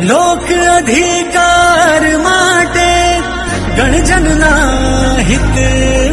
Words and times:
લોક 0.00 0.50
અધિકાર 0.50 2.18
માટે 2.18 2.90
ગણજનના 3.76 5.18
હિત 5.18 5.56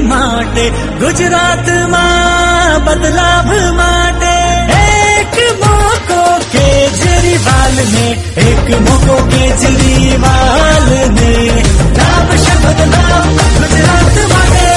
માટે 0.03 0.69
ગુજરાતમાં 0.99 2.85
બદલાવ 2.85 3.49
માટે 3.75 4.33
એક 4.79 5.35
મોકો 5.59 6.21
કેજરીવાલ 6.51 7.75
ને 7.93 8.11
એક 8.37 8.79
મોકો 8.79 9.15
કેજરીવાલ 9.15 10.89
ને 11.13 11.33
લાવશે 11.97 12.53
બદલાવ 12.63 13.27
ગુજરાત 13.57 14.15
માટે 14.29 14.67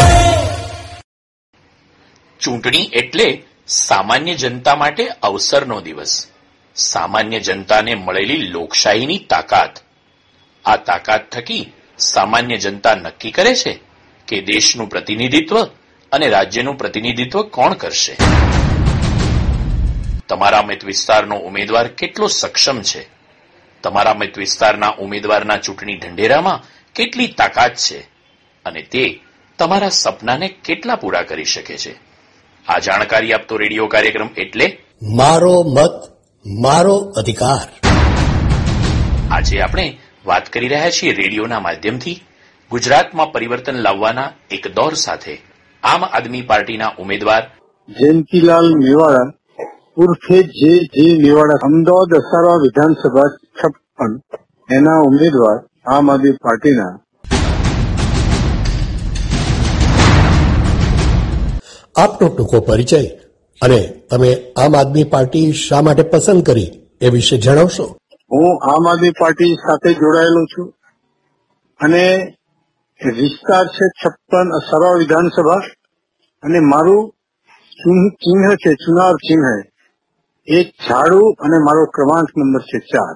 ચૂંટણી 2.40 2.90
એટલે 2.92 3.42
સામાન્ય 3.66 4.34
જનતા 4.34 4.74
માટે 4.74 5.08
અવસરનો 5.22 5.80
દિવસ. 5.80 6.26
સામાન્ય 6.78 7.40
જનતાને 7.40 7.94
મળેલી 7.94 8.36
લોકશાહીની 8.36 9.18
તાકાત. 9.18 9.78
આ 10.64 10.76
તાકાત 10.76 11.30
થકી 11.30 11.72
સામાન્ય 11.98 12.56
જનતા 12.56 12.94
નક્કી 12.94 13.30
કરે 13.30 13.54
છે 13.54 13.80
કે 14.28 14.40
દેશનું 14.40 14.88
પ્રતિનિધિત્વ 14.88 15.64
અને 16.12 16.28
રાજ્યનું 16.28 16.78
પ્રતિનિધિત્વ 16.78 17.42
કોણ 17.42 17.72
કરશે? 17.72 18.16
તમારા 20.28 20.62
મત 20.62 20.84
વિસ્તારનો 20.84 21.36
ઉમેદવાર 21.36 21.88
કેટલો 21.88 22.26
સક્ષમ 22.26 22.80
છે? 22.80 23.08
તમારા 23.82 24.14
મત 24.14 24.38
વિસ્તારના 24.38 24.94
ઉમેદવારના 24.98 25.56
ચૂંટણી 25.56 25.96
ઢંઢેરામાં 25.96 26.60
કેટલી 26.94 27.26
તાકાત 27.26 27.74
છે? 27.74 27.98
અને 28.64 28.82
તે 28.82 29.20
તમારા 29.58 29.88
સપનાને 29.88 30.48
કેટલા 30.48 30.96
પૂરા 30.96 31.22
કરી 31.22 31.44
શકે 31.44 31.76
છે? 31.76 31.94
આ 32.68 32.78
જાણકારી 32.78 33.32
આપતો 33.32 33.56
રેડિયો 33.56 33.86
કાર્યક્રમ 33.86 34.28
એટલે 34.36 34.78
મારો 35.02 35.62
મત 35.62 36.17
મારો 36.48 36.96
અધિકાર. 36.96 37.88
આજે 39.30 39.60
આપણે 39.60 39.98
વાત 40.26 40.52
કરી 40.52 40.68
રહ્યા 40.68 40.90
છીએ 40.90 41.12
રેડિયોના 41.12 41.60
માધ્યમથી. 41.60 42.20
ગુજરાતમાં 42.70 43.32
પરિવર્તન 43.32 43.72
લાવવાના 43.72 44.32
એક 44.50 44.68
દોર 44.74 44.94
સાથે 44.94 45.42
આમ 45.82 46.04
આદમી 46.04 46.42
પાર્ટીના 46.42 46.92
ઉમેદવાર. 46.98 47.42
જયંતિલાલ 47.88 48.74
મેવાડા 48.74 49.32
ઉર્ફે 49.96 50.42
જે 50.42 50.78
જે 50.78 51.18
મેવાડા 51.22 51.58
અમદાવાદ 51.62 52.14
અસારવા 52.14 52.56
વિધાનસભા 52.56 53.36
છપ્પન 53.64 54.20
એના 54.74 55.00
ઉમેદવાર 55.00 55.60
આમ 55.96 56.12
આદમી 56.12 56.32
પાર્ટીના. 56.32 56.98
આપનો 61.96 62.28
ટૂંકો 62.28 62.60
પરિચય. 62.60 63.17
અને 63.62 63.80
તમે 64.10 64.30
આમ 64.56 64.72
આદમી 64.74 65.04
પાર્ટી 65.04 65.46
શા 65.58 65.82
માટે 65.82 66.02
પસંદ 66.02 66.42
કરી 66.42 66.70
એ 67.00 67.08
વિશે 67.10 67.36
જણાવશો? 67.38 67.84
હું 68.30 68.50
આમ 68.70 68.84
આદમી 68.86 69.18
પાર્ટી 69.20 69.52
સાથે 69.56 69.90
જોડાયેલો 69.94 70.42
છું 70.46 70.68
અને 71.80 72.04
વિસ્તાર 73.00 73.66
છે 73.68 73.86
છપ્પન 74.00 74.48
અસારવા 74.58 74.98
વિધાનસભા 74.98 75.62
અને 76.42 76.58
મારું 76.72 77.02
ચિહ્ન 78.20 78.44
છે 78.56 78.70
ચુનાવ 78.76 79.14
ચિહ્ન 79.26 79.44
એક 80.48 80.68
ઝાડુ 80.86 81.20
અને 81.40 81.58
મારો 81.58 81.82
ક્રમાંક 81.94 82.28
નંબર 82.36 82.62
છે 82.62 82.78
ચાર. 82.90 83.14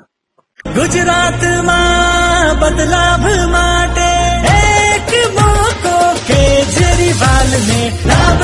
ગુજરાતમાં 0.77 2.51
બદલાવ 2.61 3.25
માટે 3.49 4.11
એક 4.57 5.11
મોકો 5.37 5.97
કેજરીવાલ 6.29 7.51
ને 7.69 7.81
લાભ 8.09 8.43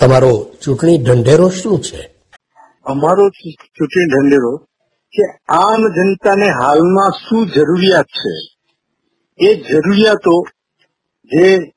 તમારો 0.00 0.52
ચૂંટણી 0.62 0.98
ઢંઢેરો 0.98 1.48
શું 1.48 1.82
છે? 1.82 2.14
અમારો 2.84 3.28
ચૂંટણી 3.28 4.06
ઢંઢેરો 4.06 4.56
કે 5.12 5.24
આમ 5.48 5.82
જનતાને 5.88 6.50
હાલમાં 6.50 7.10
શું 7.10 7.46
જરૂરિયાત 7.46 8.04
છે? 8.04 8.34
એ 9.38 9.54
જરૂરિયાતો, 9.54 10.44
જે 11.24 11.72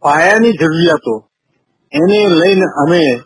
પાયાની 0.00 0.52
જરૂરિયાતો, 0.52 1.28
એને 1.92 2.28
લઈને 2.28 2.64
અમે 2.64 3.20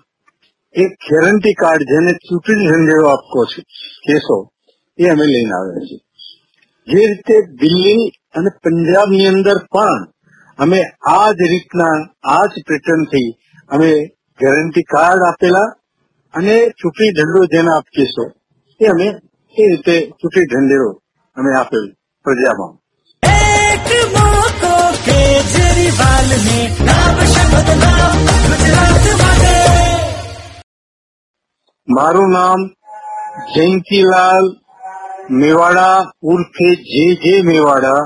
એક 0.75 0.91
ગેરંટી 1.11 1.53
કાર્ડ 1.53 1.83
જેને 1.83 2.13
ચૂંટણી 2.13 2.67
ઢંઢેરો 2.67 3.09
આપવો 3.09 3.45
છે, 3.45 3.63
કેસો, 4.07 4.51
એ 4.99 5.09
અમે 5.09 5.27
લઈને 5.27 5.53
આવ્યા 5.55 5.87
છીએ. 5.87 6.01
જે 6.87 7.07
રીતે 7.07 7.47
દિલ્હી 7.47 8.09
અને 8.09 8.51
પંજાબની 8.51 9.27
અંદર 9.27 9.59
પણ 9.59 10.13
અમે 10.59 10.79
આ 11.09 11.27
જ 11.39 11.49
રીતના 11.53 11.97
આ 12.29 12.45
જ 12.53 12.63
પેટર્નથી 12.69 13.29
અમે 13.71 13.91
ગેરંટી 14.41 14.89
કાર્ડ 14.93 15.23
આપેલા 15.25 15.69
અને 16.35 16.57
ચૂંટણી 16.79 17.13
ઢંઢેરો 17.13 17.43
જેને 17.47 17.71
આપીશો 17.73 18.25
એ 18.81 18.85
અમે 18.87 19.09
એ 19.57 19.69
રીતે 19.71 19.97
ચૂંટણી 20.19 20.49
ઢંઢેરો 20.49 20.91
અમે 21.37 21.51
આપેલ 21.55 21.87
પ્રજામાં 22.25 22.75
મારું 31.89 32.31
નામ 32.33 32.69
જયંતીલાલ 33.53 34.47
મેવાડા 35.39 35.97
ઉર્ફે 36.29 36.69
જે 36.89 37.05
જે 37.23 37.35
મેવાડા 37.45 38.03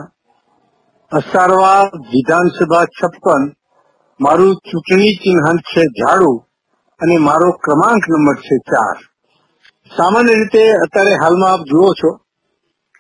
અસારવા 1.12 1.80
વિધાનસભા 2.12 2.86
છપ્પન, 2.90 3.42
મારું 4.20 4.52
ચૂંટણી 4.68 5.18
ચિહ્ન 5.22 5.58
છે 5.70 5.82
ઝાડુ 5.98 6.30
અને 7.00 7.16
મારો 7.18 7.48
ક્રમાંક 7.64 8.04
નંબર 8.10 8.38
છે 8.46 8.56
ચાર. 8.70 8.96
સામાન્ય 9.90 10.34
રીતે 10.40 10.64
અત્યારે 10.84 11.20
હાલમાં 11.22 11.52
આપ 11.54 11.62
જુઓ 11.70 11.88
છો, 12.00 12.10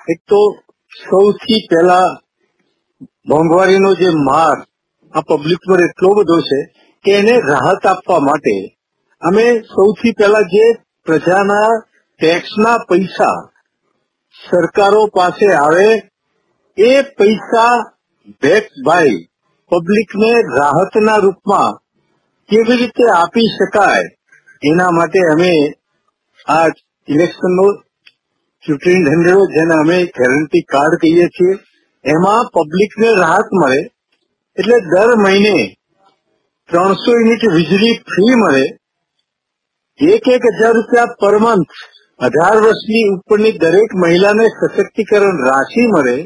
એક 0.06 0.20
તો 0.30 0.40
સૌથી 0.92 1.66
પહેલા 1.70 2.06
મોંઘવારીનો 3.26 3.92
જે 3.94 4.10
માર 4.28 4.58
આ 5.14 5.26
પબ્લિક 5.30 5.62
પર 5.68 5.80
એટલો 5.80 6.10
બધો 6.18 6.38
છે 6.48 6.60
કે 7.04 7.10
એને 7.20 7.34
રાહત 7.50 7.82
આપવા 7.86 8.26
માટે 8.28 8.56
અમે 9.22 9.46
સૌથી 9.72 10.16
પહેલા 10.18 10.50
જે 10.54 10.66
પ્રજાના 11.06 11.70
ટેક્સના 12.20 12.84
પૈસા 12.88 13.38
સરકારો 14.36 15.02
પાસે 15.16 15.48
આવે, 15.54 15.88
એ 16.78 16.92
પૈસા 17.18 17.74
બેક 18.26 18.66
બાય 18.86 19.14
પબ્લિકને 19.70 20.32
રાહતના 20.56 21.16
રૂપમાં 21.16 21.78
કેવી 22.48 22.76
રીતે 22.76 23.04
આપી 23.14 23.48
શકાય 23.48 24.10
એના 24.62 24.90
માટે 24.90 25.20
અમે 25.32 25.52
આ 26.46 26.66
ઇલેક્શનનો 27.08 27.66
ચૂંટણી 28.64 29.04
ઢંઢેરો 29.04 29.46
જેને 29.46 29.74
અમે 29.74 29.98
ગેરંટી 30.18 30.62
કાર્ડ 30.62 30.94
કહીએ 30.94 31.26
છીએ. 31.28 31.54
એમાં 32.04 32.50
પબ્લિકને 32.54 33.08
રાહત 33.14 33.48
મળે 33.52 33.80
એટલે 34.56 34.76
દર 34.92 35.16
મહિને 35.16 35.56
ત્રણસો 36.68 37.10
યુનિટ 37.10 37.42
વીજળી 37.54 37.96
ફ્રી 38.10 38.34
મળે. 38.34 38.64
એક 40.00 40.28
એક 40.28 40.44
હજાર 40.58 40.74
રૂપિયા 40.74 41.16
પર 41.20 41.36
મંથ 41.38 41.74
અઢાર 42.20 42.56
વર્ષની 42.56 43.10
ઉપરની 43.14 43.58
દરેક 43.58 43.90
મહિલાને 43.94 44.46
સશક્તિકરણ 44.48 45.42
રાશિ 45.48 45.86
મળે. 45.86 46.16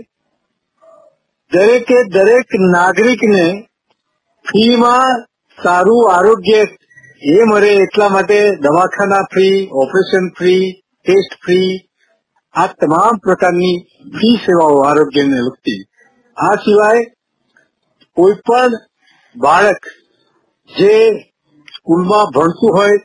દરેકે 1.52 1.98
દરેક 2.08 2.54
નાગરિકને 2.66 3.46
ફ્રીમાં 4.44 5.24
સારું 5.58 6.10
આરોગ્ય 6.12 6.62
એ 7.22 7.36
મળે 7.44 7.70
એટલા 7.76 8.08
માટે 8.08 8.38
દવાખાના 8.60 9.28
free, 9.32 9.68
operation 9.72 10.26
free, 10.38 10.64
test 11.06 11.38
free, 11.44 11.70
આ 12.54 12.66
તમામ 12.80 13.22
પ્રકારની 13.22 13.76
ફી 14.14 14.36
સેવાઓ 14.36 14.82
આરોગ્યને 14.82 15.38
લગતી. 15.38 15.80
આ 16.36 16.56
સિવાય 16.56 17.02
કોઈ 18.16 18.38
પણ 18.46 18.72
બાળક 19.36 19.90
જે 20.70 20.94
સ્કૂલમાં 21.68 22.32
ભણતું 22.34 22.76
હોય 22.76 23.02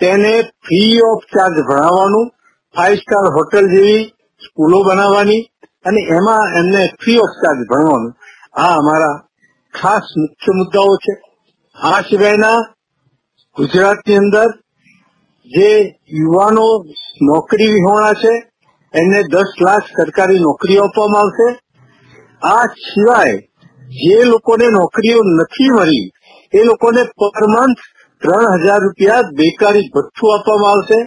તેને 0.00 0.34
ફ્રી 0.64 1.00
ઓફ 1.04 1.24
ચાર્જ 1.32 1.56
ભણાવવાનું 1.60 2.32
ફાઇવ 2.74 2.96
સ્ટાર 2.96 3.26
હોટલ 3.30 3.66
જેવી 3.68 4.02
સ્કૂલો 4.42 4.78
બનાવવાની 4.82 5.42
અને 5.84 6.00
એમાં 6.16 6.44
એમને 6.58 6.82
ફ્રી 7.00 7.18
ઓફ 7.18 7.34
ચાર્જ 7.42 7.60
ભણવાનું. 7.70 8.12
આ 8.56 8.74
અમારા 8.80 9.16
ખાસ 9.74 10.06
મુખ્ય 10.16 10.52
મુદ્દાઓ 10.52 10.96
છે. 10.96 11.14
આ 11.76 12.00
સિવાયના 12.02 12.58
ગુજરાતની 13.56 14.16
અંદર 14.16 14.50
જે 15.50 15.70
યુવાનો 16.20 16.66
નોકરી 17.22 17.72
વિહોણા 17.74 18.12
છે, 18.12 18.32
એમને 18.94 19.20
દસ 19.22 19.50
લાખ 19.60 19.86
સરકારી 19.96 20.38
નોકરીઓ 20.38 20.84
આપવામાં 20.84 21.22
આવશે. 21.22 21.48
આ 22.42 22.64
સિવાય 22.88 23.38
જે 23.96 24.24
લોકોને 24.24 24.66
નોકરીઓ 24.70 25.20
નથી 25.22 25.70
મળી, 25.70 26.06
એ 26.52 26.64
લોકોને 26.64 27.02
પર 27.18 27.44
મંથ 27.46 27.82
ત્રણ 28.22 28.62
હજાર 28.64 28.80
રૂપિયા 28.80 29.30
બેકારી 29.32 29.90
ભથ્થું 29.94 30.34
આપવામાં 30.34 30.72
આવશે. 30.72 30.98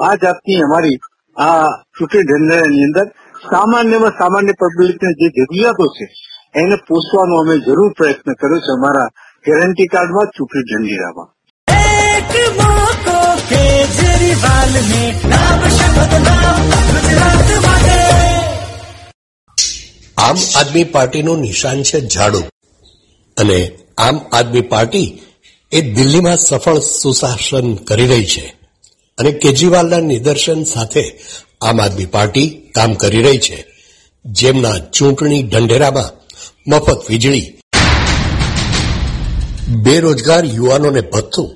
આ 0.00 0.14
જાતની 0.14 0.62
અમારી 0.62 0.98
આ 1.36 1.66
ચૂંટણી 1.98 2.28
ધંધાની 2.30 2.84
અંદર 2.84 3.06
સામાન્યમાં 3.50 4.10
સામાન્ય 4.10 4.52
પબ્લિકને 4.52 5.10
જે 5.12 5.26
જરૂરિયાતો 5.28 5.86
છે 5.86 6.04
એને 6.60 6.76
પોષવાનો 6.88 7.34
અમે 7.36 7.58
જરૂર 7.58 7.92
પ્રયત્ન 7.92 8.32
કર્યો 8.32 8.60
છે 8.60 8.72
અમારા 8.72 9.08
ગેરંટી 9.46 9.86
કાર્ડમાં 9.86 10.26
ચૂંટણી 10.26 10.64
ઢંઢેરામાં 10.64 11.28
આમ 20.18 20.36
આદમી 20.56 20.84
પાર્ટીનું 20.84 21.38
નિશાન 21.38 21.82
છે 21.82 22.08
ઝાડુ 22.08 22.40
અને 23.36 23.58
આમ 23.98 24.16
આદમી 24.32 24.60
પાર્ટી 24.60 25.08
એ 25.72 25.80
દિલ્હીમાં 25.80 26.36
સફળ 26.36 26.78
સુશાસન 26.78 27.74
કરી 27.74 28.06
રહી 28.06 28.26
છે. 28.26 28.54
અને 29.18 29.32
કેજરીવાલના 29.32 29.98
નિદર્શન 29.98 30.64
સાથે 30.64 31.04
આમ 31.64 31.80
આદમી 31.80 32.06
પાર્ટી 32.06 32.48
કામ 32.74 32.94
કરી 32.94 33.22
રહી 33.22 33.38
છે. 33.38 33.58
જેમના 34.24 34.78
ચૂંટણી 34.92 35.42
ઢંઢેરામાં 35.42 36.10
મફત 36.70 37.00
વીજળી, 37.08 37.46
બેરોજગાર 39.82 40.44
યુવાનોને 40.46 41.02
ભથ્થું, 41.12 41.50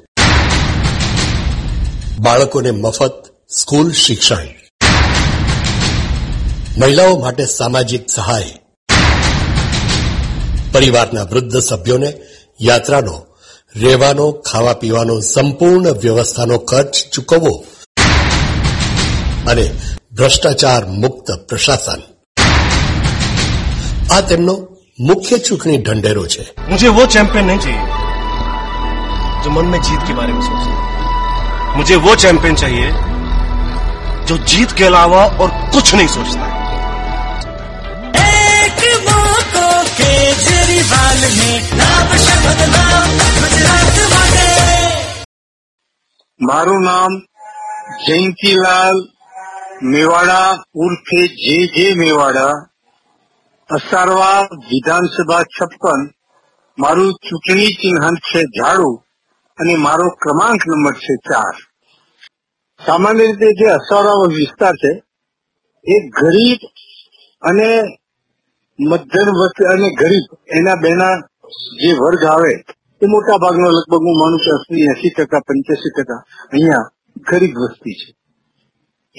બાળકોને 2.19 2.71
મફત 2.71 3.17
સ્કૂલ 3.51 3.93
શિક્ષણ, 3.93 4.49
મહિલાઓ 6.79 7.15
માટે 7.19 7.45
સામાજિક 7.47 8.11
સહાય. 8.11 8.51
પરિવારના 10.73 11.23
વૃદ્ધ 11.23 11.57
સભ્યોને 11.61 12.11
યાત્રાનો, 12.61 13.17
રહેવાનો 13.77 14.27
ખાવા 14.33 14.73
પીવાનો 14.73 15.15
સંપૂર્ણ 15.21 15.93
વ્યવસ્થાનો 15.95 16.57
ખર્ચ 16.59 16.95
ચૂકવવો 17.13 17.53
અને 19.47 19.65
ભ્રષ્ટાચાર 20.18 20.82
મુક્ત 21.04 21.28
પ્રશાસન 21.50 22.02
આ 24.10 24.22
તેમનો 24.30 24.56
મુખ્ય 25.02 25.38
ચૂંટણી 25.46 25.80
ઢંઢેરો 25.80 26.24
છે 26.34 26.44
मुझे 26.72 26.88
वो 26.98 27.04
चैंपियन 27.14 27.46
नहीं 27.46 27.62
चाहिए 27.66 27.84
जो 29.44 29.50
मन 29.52 29.66
में 29.72 29.80
जीत 29.88 30.02
के 30.08 30.14
बारे 30.14 30.34
में 30.34 30.44
सोचता 30.44 30.72
है 30.72 30.78
मुझे 31.78 31.96
वो 32.06 32.12
चैंपियन 32.24 32.56
चाहिए 32.56 32.88
जो 34.28 34.36
जीत 34.52 34.72
के 34.78 34.86
अलावा 34.86 35.22
और 35.42 35.50
कुछ 35.74 35.88
नहीं 35.96 36.12
सोचता 36.18 36.44
है 36.44 36.52
એક 38.66 38.80
મોકો 39.08 39.66
કેજરીવાલ 39.98 41.22
ને 41.34 41.50
લાવશે 41.80 42.36
બદલાવ 42.44 43.10
ગુજરાત 43.40 43.98
માટે 44.14 44.46
મારું 46.40 46.82
નામ 46.90 47.14
જયંતીલાલ 48.06 48.98
મેવાડા 49.83 50.59
ઉર્ફે 50.75 51.21
જે 51.37 51.69
જે 51.75 51.95
મેવાડા, 51.95 52.67
અસારવા 53.71 54.49
વિધાનસભા 54.71 55.43
છપ્પન, 55.43 56.01
મારું 56.79 57.15
ચૂંટણી 57.15 57.67
ચિહ્ન 57.67 58.17
છે 58.33 58.41
ઝાડુ 58.59 59.03
અને 59.59 59.77
મારો 59.77 60.11
ક્રમાંક 60.11 60.67
નંબર 60.67 60.95
છે 60.95 61.15
ચાર. 61.29 61.55
સામાન્ય 62.87 63.23
રીતે 63.23 63.55
જે 63.55 63.67
અસારવા 63.71 64.27
વિસ્તાર 64.27 64.75
છે, 64.75 65.03
એ 65.85 65.97
ગરીબ 66.11 66.61
અને 67.43 67.99
મધ્યમ 68.79 69.29
વર્ગ 69.31 69.59
અને 69.75 69.89
ગરીબ 69.91 70.27
એના 70.49 70.77
બેના 70.77 71.17
જે 71.79 71.91
વર્ગ 71.95 72.25
આવે, 72.25 72.65
એ 73.03 73.07
મોટા 73.07 73.39
ભાગનો 73.39 73.71
લગભગ 73.71 74.03
હું 74.03 74.19
માનું 74.19 74.41
છું 74.41 74.79
એસી 74.93 75.11
ટકા, 75.11 75.41
પંચ્યાસી 75.41 75.95
ટકા 75.97 76.23
અહીંયા 76.53 76.91
ગરીબ 77.31 77.55
વસ્તી 77.57 77.95
છે. 77.95 78.18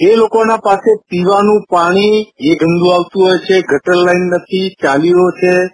એ 0.08 0.16
લોકોના 0.16 0.56
પાસે 0.56 0.96
પીવાનું 1.08 1.64
પાણી, 1.70 2.32
એ 2.40 2.54
ગંદુ 2.54 2.86
આવતું 2.86 3.22
હોય 3.22 3.38
છે, 3.38 3.60
ગટર 3.60 3.94
લાઈન 3.94 4.22
નથી, 4.22 4.76
ચાલીઓ 4.82 5.30
છે, 5.30 5.64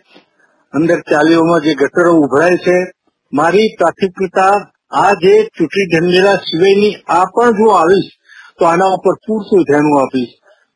અંદર 0.73 1.01
ચાલીઓમાં 1.01 1.61
જે 1.61 1.75
ગટરો 1.75 2.15
ઉભરાય 2.15 2.57
છે. 2.57 2.93
મારી 3.33 3.75
પ્રાથમિકતા 3.79 4.73
આ 4.91 5.13
જે 5.13 5.45
ચૂંટણી 5.45 5.87
ઢંઢેરા 5.87 6.35
સિવાયની 6.35 6.95
આ 7.09 7.25
પણ 7.25 7.51
જો 7.51 7.71
આવીશ, 7.71 8.11
તો 8.59 8.65
આના 8.65 8.85
ઉપર 8.85 9.15
પૂરતું 9.15 9.63
ધ્યાન 9.63 9.85
આપીશ. 9.85 10.29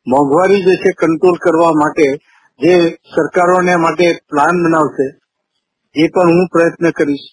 મોંઘવારી 0.07 0.61
જે 0.61 0.75
છે 0.75 0.91
કંટ્રોલ 0.91 1.35
કરવા 1.35 1.71
માટે 1.71 2.17
જે 2.59 2.89
સરકારોને 2.89 3.75
માટે 3.75 4.17
પ્લાન 4.29 4.63
બનાવશે, 4.63 5.07
એ 5.95 6.07
પણ 6.07 6.27
હું 6.27 6.47
પ્રયત્ન 6.47 6.89
કરીશ. 6.89 7.27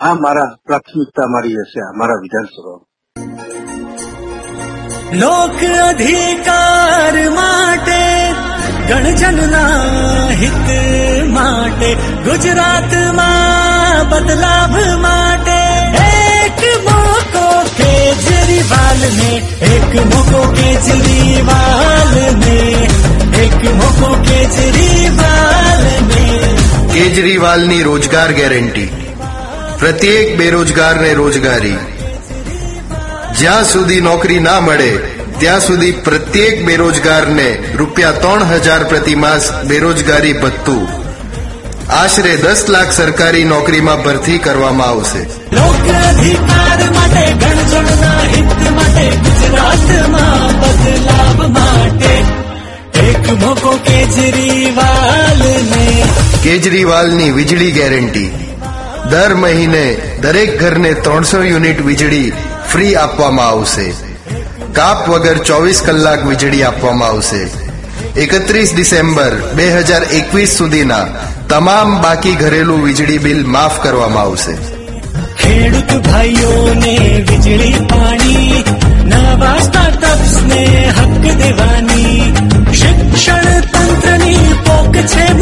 આ 0.00 0.14
મારા 0.14 0.56
પ્રાથમિકતા 0.66 1.26
મારી 1.28 1.54
હશે, 1.54 1.80
આ 1.80 1.92
મારા 1.96 2.14
વિધાનસભામાં. 2.14 2.89
લોક 5.12 5.60
અધિકાર 5.80 7.14
માટે 7.30 8.02
ગણજનના 8.86 10.30
હિત 10.32 10.68
માટે 11.28 11.88
ગુજરાતમાં 12.24 14.06
બદલાવ 14.06 14.76
માટે 14.98 15.58
એક 16.04 16.62
મોકો 16.86 17.48
કેજરીવાલ 17.74 19.02
ને 19.12 19.34
એક 19.72 19.92
મોકો 20.06 20.46
કેજરીવાલ 20.52 22.16
ને 22.38 22.58
એક 23.40 23.62
મોકો 23.74 24.10
કેજરીવાલ 24.22 25.86
ને 26.08 26.26
કેજરીવાલની 26.92 27.82
રોજગાર 27.84 28.32
ગેરંટી 28.32 28.90
પ્રત્યેક 29.78 30.36
બેરોજગારને 30.36 31.14
રોજગારી 31.14 31.80
જ્યાં 33.40 33.64
સુધી 33.64 34.00
નોકરી 34.00 34.38
ના 34.38 34.60
મળે 34.60 34.96
ત્યાં 35.38 35.60
સુધી 35.60 35.92
પ્રત્યેક 35.92 36.64
બેરોજગારને 36.64 37.58
રૂપિયા 37.74 38.12
ત્રણ 38.12 38.42
હજાર 38.42 38.84
પ્રતિમાસ 38.84 39.52
બેરોજગારી 39.52 40.32
ભથ્થું. 40.32 40.88
આશરે 41.92 42.36
દસ 42.36 42.64
લાખ 42.68 42.92
સરકારી 42.92 43.44
નોકરીમાં 43.44 44.02
ભરતી 44.02 44.38
કરવામાં 44.38 44.86
આવશે. 44.86 45.22
કેજરીવાલની 56.42 57.30
વીજળી 57.30 57.70
ગેરંટી. 57.70 58.30
દર 59.10 59.34
મહિને 59.34 59.96
દરેક 60.20 60.60
ઘરને 60.60 60.94
ત્રણસો 60.94 61.42
યુનિટ 61.42 61.84
વીજળી 61.86 62.32
ફ્રી 62.72 62.96
આપવામાં 62.96 63.48
આવશે. 63.48 63.92
કાપ 64.72 65.08
વગર 65.08 65.38
ચોવીસ 65.38 65.82
કલાક 65.86 66.26
વીજળી 66.26 66.62
આપવામાં 66.62 67.08
આવશે. 67.08 67.70
એકત્રીસ 68.20 68.74
ડિસેમ્બર 68.74 69.36
બે 69.54 69.70
હજાર 69.70 70.04
એકવીસ 70.04 70.48
સુધીના 70.48 71.06
તમામ 71.48 72.02
બાકી 72.02 72.34
ઘરેલું 72.34 72.84
વીજળી 72.84 73.18
બિલ 73.18 73.46
માફ 73.46 73.82
કરવામાં 73.82 74.22
આવશે. 74.22 74.54
ખેડૂત 75.36 76.06
ભાઈઓને 76.06 77.24
વીજળી 77.30 77.74
પાણી, 77.90 78.64
નવા 79.04 79.58
સ્ટાર્ટઅપ્સ 79.58 80.42
ને 80.42 80.92
હક 80.98 81.36
દેવાની, 81.36 82.32
શિક્ષણ 82.74 83.60
તંત્રની 83.60 84.54
પોક 84.66 84.96
છે 84.96 85.32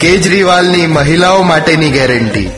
કેજરીવાલની 0.00 0.86
મહિલાઓ 0.86 1.42
માટેની 1.42 1.90
ગેરંટી. 1.90 2.50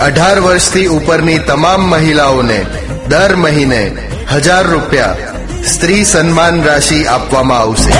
અઢાર 0.00 0.40
વર્ષથી 0.40 0.86
ઉપરની 0.86 1.38
તમામ 1.38 1.80
મહિલાઓને 1.80 2.66
દર 3.08 3.36
મહિને 3.36 4.10
હજાર 4.32 4.66
રૂપિયા 4.66 5.16
સ્ત્રી 5.66 6.04
સન્માન 6.04 6.62
રાશિ 6.62 7.04
આપવામાં 7.04 7.58
આવશે. 7.58 7.90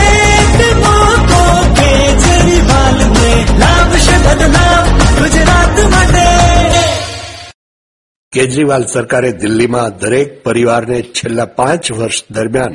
કેજરીવાલ 8.33 8.87
સરકારે 8.87 9.33
દિલ્હીમાં 9.33 9.99
દરેક 9.99 10.45
પરિવારને 10.45 11.03
છેલ્લા 11.03 11.45
પાંચ 11.45 11.93
વર્ષ 11.93 12.23
દરમિયાન 12.31 12.75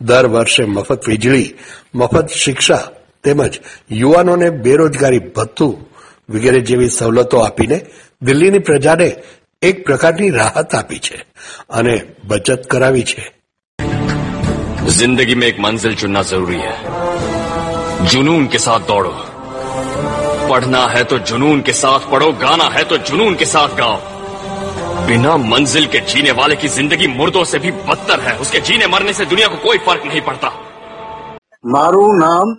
દર 0.00 0.26
વર્ષે 0.26 0.64
મફત 0.64 1.08
વીજળી, 1.08 1.54
મફત 1.94 2.28
શિક્ષા 2.30 2.80
તેમજ 3.24 3.60
યુવાનોને 3.90 4.50
બેરોજગારી 4.50 5.18
ભથ્થું 5.18 5.86
વગેરે 6.30 6.60
જેવી 6.60 6.88
સવલતો 6.88 7.38
આપીને 7.38 7.86
દિલ્હીની 8.22 8.58
પ્રજાને 8.58 9.16
એક 9.62 9.84
પ્રકારની 9.84 10.30
રાહત 10.30 10.74
આપી 10.74 10.98
છે 10.98 11.24
અને 11.68 12.02
બચત 12.24 12.66
કરાવી 12.66 13.02
છે. 13.02 13.37
जिंदगी 14.93 15.35
में 15.35 15.47
एक 15.47 15.59
मंजिल 15.59 15.95
चुनना 15.95 16.21
जरूरी 16.31 16.59
है 16.59 18.07
जुनून 18.07 18.47
के 18.47 18.59
साथ 18.59 18.87
दौड़ो 18.87 19.13
पढ़ना 20.49 20.85
है 20.87 21.03
तो 21.03 21.19
जुनून 21.29 21.61
के 21.61 21.73
साथ 21.73 22.09
पढ़ो 22.11 22.31
गाना 22.41 22.69
है 22.69 22.83
तो 22.83 22.97
जुनून 23.09 23.35
के 23.35 23.45
साथ 23.47 23.75
गाओ 23.77 23.97
बिना 25.07 25.35
मंजिल 25.45 25.85
के 25.87 25.99
जीने 26.11 26.31
वाले 26.33 26.55
की 26.55 26.67
जिंदगी 26.71 27.07
मुर्दों 27.13 27.43
से 27.45 27.59
भी 27.59 27.71
बदतर 27.87 28.19
है 28.21 28.37
उसके 28.39 28.59
जीने 28.67 28.87
मरने 28.87 29.13
से 29.13 29.25
दुनिया 29.27 29.47
को 29.47 29.57
कोई 29.63 29.77
फर्क 29.87 30.05
नहीं 30.05 30.21
पड़ता 30.29 30.51
મારું 31.65 32.15
નામ 32.17 32.49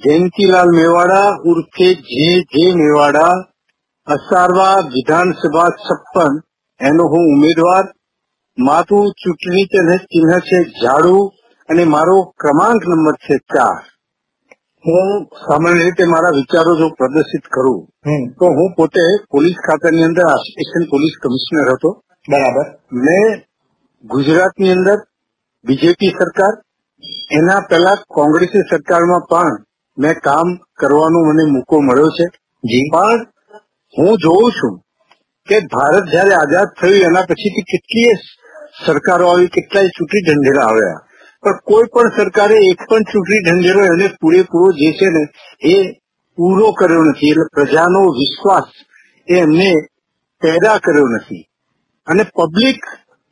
જયંતીલાલ 0.00 0.72
મેવાડા 0.72 1.20
ઉર્ફે 1.50 1.86
જે 2.08 2.26
જે 2.52 2.64
મેવાડા 2.80 3.30
અસારવા 4.08 4.66
વિધાનસભા 4.90 5.64
છપ્પન 5.78 6.36
એનો 6.80 7.06
હું 7.12 7.24
ઉમેદવાર 7.30 7.84
મારું 8.57 9.11
ચૂંટણી 9.13 9.67
ચિહ્ન 10.11 10.31
છે 10.47 10.59
ઝાડુ 10.81 11.15
અને 11.69 11.83
મારો 11.85 12.17
ક્રમાંક 12.41 12.83
નંબર 12.87 13.15
છે 13.25 13.35
ચાર. 13.53 13.81
હું 14.85 15.27
સામાન્ય 15.47 15.83
રીતે 15.83 16.03
મારા 16.05 16.37
વિચારો 16.39 16.75
જો 16.79 16.87
પ્રદર્શિત 16.99 17.45
કરું 17.55 17.81
તો 18.39 18.45
હું 18.57 18.69
પોતે 18.77 19.03
પોલીસ 19.29 19.57
ખાતાની 19.67 20.07
અંદર 20.09 20.23
આસિસ્ટન્ટ 20.25 20.89
પોલીસ 20.89 21.15
કમિશનર 21.23 21.67
હતો. 21.73 21.89
બરાબર. 22.25 22.65
મેં 23.05 23.43
ગુજરાતની 24.03 24.71
અંદર 24.71 24.97
બીજેપી 25.65 26.15
સરકાર 26.19 26.53
એના 27.31 27.67
પહેલા 27.69 28.03
કોંગ્રેસની 28.17 28.69
સરકારમાં 28.71 29.27
પણ 29.31 29.55
મેં 29.97 30.15
કામ 30.23 30.47
કરવાનો 30.79 31.19
મને 31.27 31.43
મોકો 31.51 31.75
મળ્યો 31.81 32.09
છે. 32.17 32.25
પણ 32.93 33.19
હું 33.93 34.17
જોઉં 34.17 34.49
છું 34.57 34.73
કે 35.47 35.57
ભારત 35.73 36.05
જયારે 36.13 36.33
આઝાદ 36.35 36.69
થયું 36.79 37.05
એના 37.09 37.27
પછીથી 37.29 37.69
કેટલીય 37.71 38.15
સરકારો 38.75 39.25
આવી 39.31 39.53
કેટલાય 39.55 39.95
ચૂંટણી 39.97 40.25
ઢંઢેરા 40.25 40.67
આવ્યા. 40.69 40.99
પણ 41.43 41.59
કોઈ 41.69 41.87
પણ 41.93 42.09
સરકારે 42.17 42.57
એક 42.71 42.79
પણ 42.89 43.07
ચૂંટણી 43.11 43.43
ઢંઢેરો 43.45 43.81
એને 43.93 44.07
પૂરેપૂરો 44.21 44.67
જે 44.79 44.89
છે 44.99 45.07
ને 45.15 45.23
એ 45.73 45.75
પૂરો 46.37 46.67
કર્યો 46.79 47.03
નથી. 47.03 47.31
એટલે 47.31 47.45
પ્રજાનો 47.55 48.01
વિશ્વાસ 48.19 48.69
એ 49.27 49.35
એમને 49.37 49.71
પેદા 50.41 50.77
કર્યો 50.85 51.07
નથી. 51.15 51.43
અને 52.07 52.23
પબ્લિક 52.37 52.81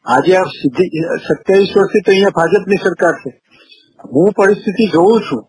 આજે 0.05 0.33
આ 0.38 0.47
સત્યાવીસ 0.50 1.71
વર્ષથી 1.75 2.03
તો 2.05 2.12
અહીંયા 2.12 2.38
ભાજપની 2.39 2.83
સરકાર 2.85 3.15
છે. 3.21 3.31
હું 4.03 4.29
પરિસ્થિતિ 4.38 4.85
જોઉં 4.95 5.19
છું 5.27 5.43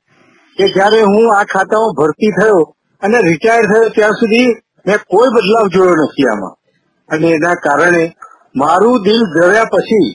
કે 0.59 0.65
જયારે 0.75 1.01
હું 1.13 1.27
આ 1.37 1.45
ખાતામાં 1.55 1.97
ભરતી 2.01 2.33
થયો 2.39 2.61
અને 3.03 3.19
રિટાયર 3.31 3.65
થયો, 3.71 3.89
ત્યાં 3.97 4.19
સુધી 4.21 4.51
મેં 4.87 4.99
કોઈ 5.13 5.31
બદલાવ 5.35 5.67
જોયો 5.75 5.97
નથી 6.03 6.29
આમાં. 6.33 6.55
અને 7.09 7.29
એના 7.39 7.57
કારણે 7.67 8.05
મારું 8.55 9.05
દિલ 9.05 9.23
ધર્યા 9.35 9.71
પછી 9.73 10.11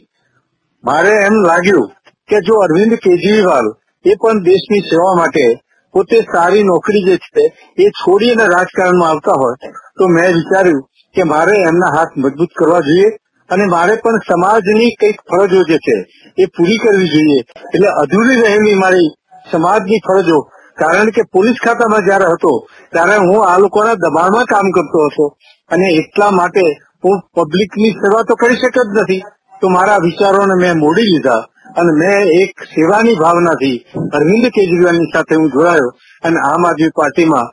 મારે 0.83 1.13
એમ 1.27 1.35
લાગ્યું 1.43 1.87
કે 2.29 2.37
જો 2.47 2.59
અરવિંદ 2.65 2.93
કેજરીવાલ 3.05 3.67
એ 4.05 4.13
પણ 4.15 4.43
દેશની 4.43 4.85
સેવા 4.89 5.15
માટે 5.15 5.45
પોતે 5.93 6.17
સારી 6.31 6.63
નોકરી 6.63 7.05
જે 7.07 7.15
છે 7.25 7.43
એ 7.77 7.89
છોડીને 7.99 8.45
રાજકારણમાં 8.45 9.11
આવતા 9.11 9.39
હોય, 9.41 9.71
તો 9.97 10.03
મેં 10.07 10.29
વિચાર્યું 10.37 10.85
કે 11.15 11.23
મારે 11.23 11.55
એમના 11.61 11.95
હાથ 11.95 12.13
મજબૂત 12.17 12.51
કરવા 12.55 12.81
જોઈએ 12.81 13.09
અને 13.49 13.65
મારે 13.65 13.93
પણ 14.03 14.25
સમાજની 14.29 14.91
કંઈક 14.99 15.19
ફરજો 15.29 15.61
જે 15.69 15.77
છે 15.85 15.97
એ 16.37 16.49
પૂરી 16.55 16.79
કરવી 16.83 17.11
જોઈએ. 17.13 17.39
એટલે 17.73 17.89
અધૂરી 18.01 18.41
રહેલી 18.43 18.81
મારી 18.83 19.09
સમાજની 19.45 20.03
ફરજો, 20.07 20.37
કારણ 20.77 21.09
કે 21.15 21.23
પોલીસ 21.33 21.57
ખાતામાં 21.65 22.05
જયારે 22.07 22.27
હતો, 22.33 22.51
ત્યારે 22.93 23.15
હું 23.19 23.41
આ 23.43 23.57
લોકોના 23.63 24.01
દબાણમાં 24.03 24.51
કામ 24.53 24.67
કરતો 24.75 24.99
હતો 25.07 25.25
અને 25.71 25.87
એટલા 26.01 26.31
માટે 26.31 26.63
હું 27.03 27.15
પબ્લિકની 27.37 27.93
સેવા 28.01 28.27
તો 28.29 28.33
કરી 28.41 28.59
શક 28.61 28.77
જ 28.87 28.89
નથી. 28.95 29.23
તો 29.61 29.65
મારા 29.75 30.03
વિચારોને 30.07 30.55
મેં 30.63 30.75
મોડી 30.83 31.09
લીધા 31.11 31.41
અને 31.79 31.91
મેં 32.01 32.21
એક 32.41 32.53
સેવાની 32.73 33.21
ભાવનાથી 33.23 33.77
અરવિંદ 34.17 34.45
કેજરીવાલની 34.55 35.11
સાથે 35.13 35.35
હું 35.39 35.49
જોડાયો 35.55 35.89
અને 36.23 36.39
આમ 36.49 36.63
આદમી 36.65 36.97
પાર્ટીમાં 36.99 37.47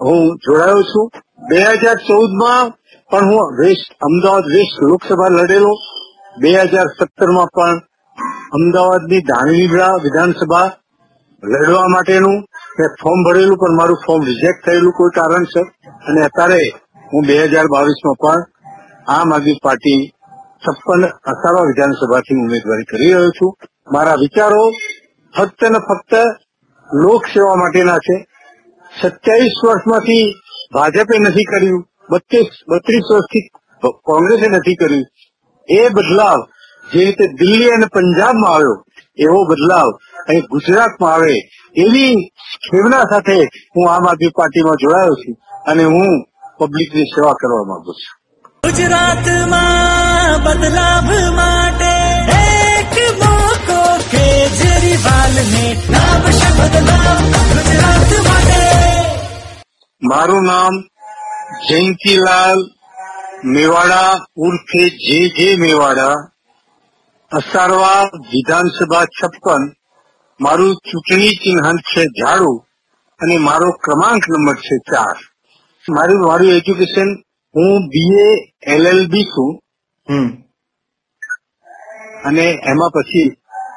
હું 0.00 0.22
જોડાયો 0.46 0.82
છું. 0.90 1.06
બે 1.50 1.60
હજાર 1.80 1.98
ચૌદમાં 2.08 2.64
પણ 3.10 3.26
હું 3.30 3.44
વેસ્ટ, 3.60 3.90
અમદાવાદ 4.06 4.46
વેસ્ટ 4.54 4.78
લોકસભા 4.90 5.34
લડેલો. 5.36 5.72
બે 6.42 6.50
હજાર 6.54 6.88
સત્તરમાં 6.96 7.50
પણ 7.56 7.76
અમદાવાદની 8.58 9.26
ધાણીલીબડા 9.30 9.92
વિધાનસભા 10.04 10.68
લડવા 11.42 11.88
માટેનું 11.94 12.38
મેં 12.78 12.90
ફોર્મ 13.02 13.20
ભરેલું, 13.26 13.60
પણ 13.60 13.78
મારું 13.80 14.02
ફોર્મ 14.06 14.22
રિજેક્ટ 14.30 14.64
થયેલું 14.64 14.96
કોઈ 14.98 15.16
કારણસર. 15.18 15.66
અને 16.08 16.20
અત્યારે 16.28 16.62
હું 17.10 17.22
બે 17.28 17.36
હજાર 17.52 17.66
બાવીસમાં 17.74 18.20
પણ 18.22 18.42
આમ 19.08 19.34
આદમી 19.34 19.58
પાર્ટી 19.62 20.12
છપ્પન 20.64 21.02
અસાવા 21.32 21.62
વિધાનસભાથી 21.62 22.34
ઉમેદવારી 22.34 22.84
કરી 22.84 23.12
રહ્યો 23.12 23.30
છું. 23.30 23.56
મારા 23.92 24.14
વિચારો 24.14 24.62
ફક્ત 25.34 25.64
ને 25.64 25.78
ફક્ત 25.78 26.14
લોકસેવા 26.94 27.54
માટેના 27.54 27.98
છે. 27.98 28.16
સત્યાવીસ 29.02 29.52
વર્ષમાંથી 29.64 30.34
ભાજપે 30.74 31.18
નથી 31.18 31.44
કર્યું. 31.44 31.84
બત્રીસ 32.10 32.46
બત્રીસ 32.68 33.04
વર્ષથી 33.10 33.48
કોંગ્રેસે 34.04 34.48
નથી 34.48 34.74
કર્યું. 34.74 35.04
એ 35.68 35.88
બદલાવ 35.88 36.38
જે 36.92 37.04
રીતે 37.04 37.26
દિલ્હી 37.26 37.68
અને 37.68 37.86
પંજાબમાં 37.86 38.54
આવ્યો, 38.54 38.84
એવો 39.18 39.44
બદલાવ 39.44 39.88
અહીં 40.28 40.42
ગુજરાતમાં 40.50 41.14
આવે, 41.14 41.34
એવી 41.76 42.16
ખેવના 42.66 43.04
સાથે 43.04 43.36
હું 43.76 43.92
આમ 43.92 44.08
આદમી 44.08 44.36
પાર્ટીમાં 44.38 44.76
જોડાયો 44.76 45.14
છું 45.14 45.36
અને 45.70 45.84
હું 45.84 46.24
પબ્લિકની 46.58 47.02
સેવા 47.02 47.32
કરવા 47.32 47.64
માંગુ 47.68 47.92
છું. 47.92 48.23
ગુજરાતમાં 48.64 50.42
બદલાવ 50.44 51.08
માટે 51.34 51.94
એક 52.36 52.94
મોકો 53.22 53.80
કેજરીવાલને 54.10 55.66
બદલાવ 56.58 57.24
ગુજરાત 57.52 58.12
માટે. 58.26 58.62
મારું 60.02 60.44
નામ 60.44 60.74
જયંતિલાલ 61.68 62.60
મેવાડા 63.44 64.12
ઉર્ફે 64.36 64.84
જે 64.88 65.20
જે 65.28 65.56
મેવાડા, 65.56 66.16
અસારવા 67.32 68.02
વિધાનસભા 68.02 69.04
છપ્પન, 69.04 69.62
મારું 70.40 70.74
ચૂંટણી 70.74 71.28
ચિહ્ન 71.28 71.76
છે 71.76 72.02
ઝાડુ 72.02 72.64
અને 73.20 73.36
મારો 73.38 73.70
ક્રમાંક 73.70 74.22
નંબર 74.28 74.54
છે 74.54 74.76
ચાર. 74.78 75.16
મારું 75.88 76.26
મારું 76.26 76.48
એજ્યુકેશન 76.48 77.23
હું 77.54 77.88
બીએ 77.90 78.26
એલએલબી 78.66 79.26
છું. 79.26 79.50
અને 82.24 82.44
એમાં 82.70 82.92
પછી 82.94 83.26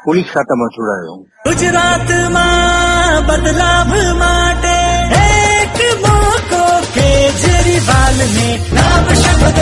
પોલીસ 0.06 0.30
ખાતામાં 0.34 0.74
જોડાયો 0.76 1.18
ગુજરાતમાં 1.46 3.18
બદલાવ 3.28 3.92
માટે 4.20 4.76
કેજરીવાલ 6.96 8.20
ને 8.30 8.48
નામ 8.74 9.06
શબ્દ 9.22 9.58